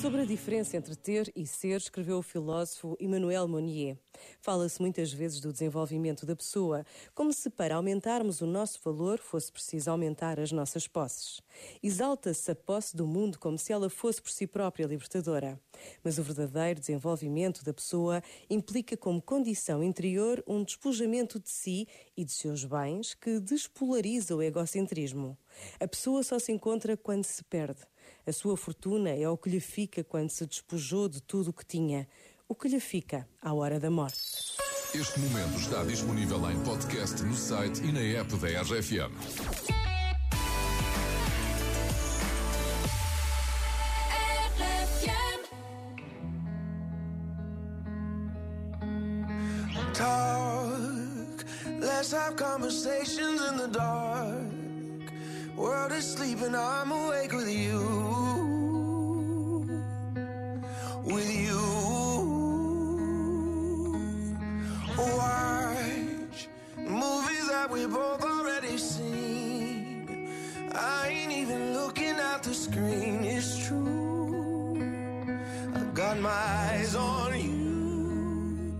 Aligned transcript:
Sobre 0.00 0.20
a 0.20 0.24
diferença 0.26 0.76
entre 0.76 0.94
ter 0.94 1.32
e 1.34 1.46
ser, 1.46 1.78
escreveu 1.78 2.18
o 2.18 2.22
filósofo 2.22 2.96
Emmanuel 3.00 3.48
Monnier. 3.48 3.96
Fala-se 4.40 4.80
muitas 4.80 5.10
vezes 5.10 5.40
do 5.40 5.52
desenvolvimento 5.52 6.26
da 6.26 6.36
pessoa, 6.36 6.84
como 7.14 7.32
se 7.32 7.48
para 7.48 7.76
aumentarmos 7.76 8.42
o 8.42 8.46
nosso 8.46 8.78
valor 8.84 9.18
fosse 9.18 9.50
preciso 9.50 9.90
aumentar 9.90 10.38
as 10.38 10.52
nossas 10.52 10.86
posses. 10.86 11.40
Exalta-se 11.82 12.50
a 12.50 12.54
posse 12.54 12.94
do 12.94 13.06
mundo 13.06 13.38
como 13.38 13.58
se 13.58 13.72
ela 13.72 13.88
fosse 13.88 14.20
por 14.20 14.30
si 14.30 14.46
própria 14.46 14.86
libertadora. 14.86 15.58
Mas 16.04 16.18
o 16.18 16.22
verdadeiro 16.22 16.78
desenvolvimento 16.78 17.64
da 17.64 17.72
pessoa 17.72 18.22
implica 18.50 18.96
como 18.96 19.20
condição 19.22 19.82
interior 19.82 20.44
um 20.46 20.62
despojamento 20.62 21.40
de 21.40 21.48
si 21.48 21.88
e 22.14 22.22
de 22.22 22.32
seus 22.32 22.64
bens 22.64 23.14
que 23.14 23.40
despolariza 23.40 24.36
o 24.36 24.42
egocentrismo. 24.42 25.38
A 25.80 25.88
pessoa 25.88 26.22
só 26.22 26.38
se 26.38 26.52
encontra 26.52 26.96
quando 26.98 27.24
se 27.24 27.42
perde. 27.44 27.80
A 28.28 28.32
sua 28.32 28.56
fortuna 28.56 29.10
é 29.10 29.28
o 29.28 29.38
que 29.38 29.48
lhe 29.48 29.60
fica 29.60 30.02
quando 30.02 30.30
se 30.30 30.44
despojou 30.44 31.08
de 31.08 31.22
tudo 31.22 31.50
o 31.50 31.52
que 31.52 31.64
tinha 31.64 32.08
o 32.48 32.56
que 32.56 32.66
lhe 32.66 32.80
fica 32.80 33.24
à 33.40 33.54
hora 33.54 33.78
da 33.78 33.88
morte. 33.88 34.56
Este 34.92 35.20
momento 35.20 35.56
está 35.60 35.84
disponível 35.84 36.50
em 36.50 36.60
podcast 36.64 37.22
no 37.22 37.36
site 37.36 37.84
e 37.84 37.92
na 37.92 38.00
app 38.00 38.36
da 38.38 38.62
RFM. 38.62 39.12
Talk, 49.94 51.44
let's 51.78 52.12
have 52.12 52.34
conversations 52.34 53.40
in 53.40 53.56
the 53.56 53.68
dark. 53.68 54.56
World 55.56 55.92
is 55.92 56.04
sleeping, 56.04 56.54
I'm 56.54 56.90
awake 56.90 57.32
with 57.32 57.48
you. 57.48 58.15
With 61.06 61.30
you. 61.30 61.86
Movie 66.86 67.42
that 67.48 67.68
we 67.70 67.86
both 67.86 68.22
already 68.24 68.76
seen. 68.78 70.28
I 70.72 71.08
ain't 71.08 71.32
even 71.32 71.74
looking 71.74 72.16
at 72.32 72.42
the 72.42 72.54
screen, 72.54 73.24
it's 73.24 73.66
true. 73.66 74.76
I've 75.74 75.94
got 75.94 76.18
my 76.18 76.30
eyes 76.30 76.94
on 76.94 77.38
you. 77.38 78.76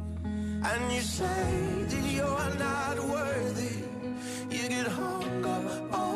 And 0.70 0.92
you 0.92 1.00
say 1.00 1.84
that 1.90 2.04
you're 2.16 2.54
not 2.58 2.96
worthy. 3.08 3.76
You 4.50 4.68
get 4.68 4.86
hung 4.86 5.44
up 5.44 5.94
on 5.94 6.15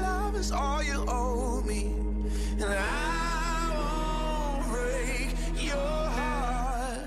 is 0.41 0.51
all 0.51 0.81
you 0.81 1.05
owe 1.07 1.61
me. 1.61 1.83
And 2.53 2.63
I 2.63 3.69
won't 3.77 4.63
break 4.73 5.29
your 5.69 5.99
heart. 6.17 7.05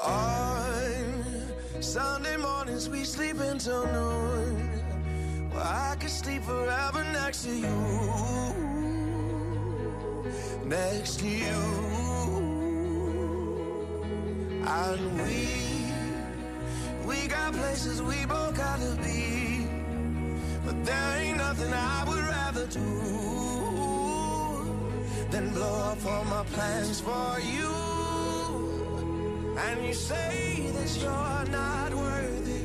On 0.00 1.82
Sunday 1.82 2.38
mornings 2.38 2.88
we 2.88 3.04
sleep 3.04 3.38
until 3.38 3.84
noon. 3.86 5.50
Well, 5.52 5.62
I 5.62 5.96
could 6.00 6.14
sleep 6.22 6.42
forever 6.42 7.04
next 7.20 7.44
to 7.44 7.52
you. 7.64 7.78
Next 10.64 11.18
to 11.20 11.28
you. 11.44 11.60
And 14.80 15.02
we, 15.22 15.38
we 17.08 17.28
got 17.28 17.52
places 17.52 18.00
we 18.00 18.24
both 18.24 18.56
gotta 18.56 18.96
be. 19.04 19.57
But 20.68 20.84
there 20.84 21.16
ain't 21.22 21.38
nothing 21.38 21.72
I 21.72 22.04
would 22.06 22.24
rather 22.36 22.66
do 22.66 22.88
than 25.30 25.48
blow 25.54 25.76
up 25.92 26.04
all 26.04 26.24
my 26.26 26.44
plans 26.52 27.00
for 27.00 27.40
you 27.40 27.72
and 29.64 29.86
you 29.86 29.94
say 29.94 30.70
that 30.76 30.90
you're 31.00 31.46
not 31.60 31.94
worthy 31.94 32.64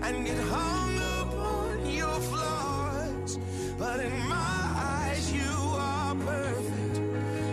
and 0.00 0.24
get 0.24 0.38
hung 0.38 0.96
up 1.18 1.34
on 1.34 1.90
your 1.90 2.20
flaws. 2.30 3.38
But 3.80 3.98
in 3.98 4.16
my 4.28 4.60
eyes, 4.94 5.32
you 5.32 5.54
are 5.90 6.14
perfect 6.14 7.00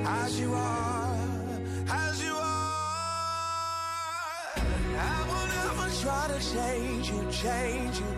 as 0.06 0.40
you 0.40 0.54
are, 0.54 1.18
as 1.90 2.24
you 2.24 2.36
are. 2.36 2.82
I 5.10 5.18
will 5.30 5.48
never 5.60 5.88
try 6.04 6.28
to 6.34 6.40
change 6.56 7.10
you, 7.10 7.28
change 7.32 7.98
you. 7.98 8.12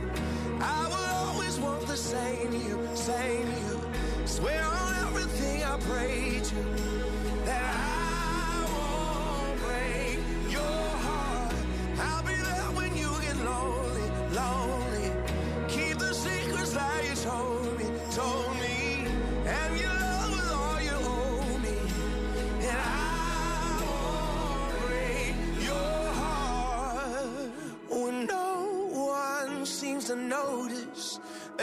I 0.60 0.88
will 0.94 1.23
always 1.44 1.60
want 1.60 1.88
the 1.88 1.98
same 1.98 2.54
you, 2.54 2.88
same 2.96 3.48
you. 3.48 3.82
Swear 4.26 4.64
on 4.64 4.96
everything 5.08 5.64
I 5.64 5.78
pray 5.80 6.23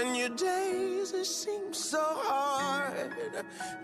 and 0.01 0.17
your 0.17 0.31
days 0.31 1.13
it 1.13 1.27
seems 1.27 1.77
so 1.77 2.03
hard. 2.03 3.13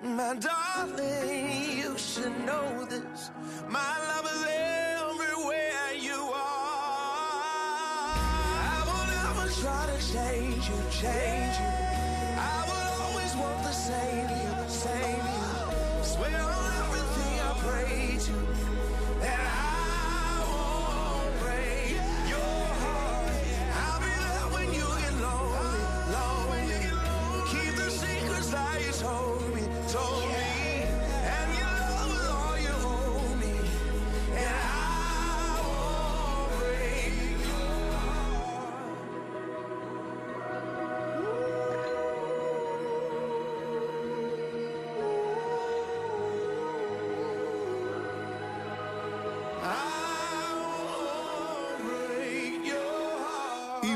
My 0.03 0.34
darling, 0.37 1.77
you 1.77 1.97
should 1.99 2.37
know 2.47 2.87
this. 2.87 3.31
My 3.69 3.94
love 4.09 4.26
is 4.34 4.44
everywhere 4.49 5.88
you 6.09 6.21
are. 6.32 7.32
I 8.72 8.78
will 8.88 9.06
never 9.19 9.47
try 9.60 9.82
to 9.93 9.99
change 10.12 10.69
you, 10.71 10.78
change 11.05 11.56
you. 11.65 11.75
I 12.55 12.59
will 12.69 12.91
always 13.05 13.32
want 13.37 13.62
the 13.62 13.72
same 13.72 14.28
you, 14.41 14.69
same 14.69 15.26
you. 15.34 15.56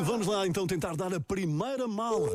E 0.01 0.03
vamos 0.03 0.27
lá 0.27 0.47
então 0.47 0.67
tentar 0.67 0.97
dar 0.97 1.13
a 1.13 1.21
primeira 1.21 1.87
mala. 1.87 2.31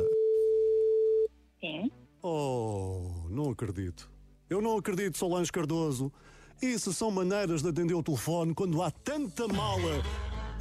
Sim. 1.59 1.89
Oh, 2.21 3.25
não 3.27 3.49
acredito. 3.49 4.07
Eu 4.47 4.61
não 4.61 4.77
acredito, 4.77 5.17
Solange 5.17 5.51
Cardoso. 5.51 6.13
Isso 6.61 6.93
são 6.93 7.09
maneiras 7.09 7.63
de 7.63 7.69
atender 7.69 7.95
o 7.95 8.03
telefone 8.03 8.53
quando 8.53 8.83
há 8.83 8.91
tanta 8.91 9.47
mala 9.47 10.03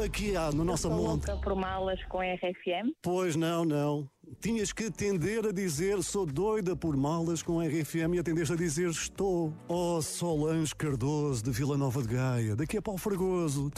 aqui 0.03 0.35
há 0.35 0.51
na 0.51 0.65
nossa 0.65 0.89
monte. 0.89 1.27
por 1.43 1.55
malas 1.55 2.03
com 2.07 2.21
RFM? 2.21 2.93
Pois 3.03 3.37
não, 3.37 3.67
não. 3.67 4.09
Tinhas 4.41 4.73
que 4.73 4.85
atender 4.85 5.47
a 5.47 5.53
dizer 5.53 6.03
sou 6.03 6.25
doida 6.25 6.75
por 6.75 6.97
malas 6.97 7.43
com 7.43 7.61
RFM 7.61 8.15
e 8.15 8.19
atendeste 8.19 8.55
a 8.55 8.57
dizer 8.57 8.89
estou. 8.89 9.53
Oh, 9.69 10.01
Solange 10.01 10.75
Cardoso 10.75 11.45
de 11.45 11.51
Vila 11.51 11.77
Nova 11.77 12.03
de 12.03 12.09
Gaia, 12.09 12.57
daqui 12.57 12.79
a 12.79 12.83
Paulo 12.83 12.99
Fragoso. 12.99 13.71